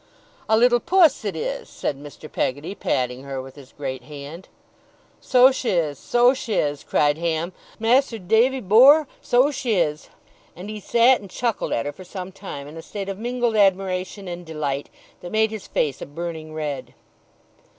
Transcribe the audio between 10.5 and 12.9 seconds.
and he sat and chuckled at her for some time, in a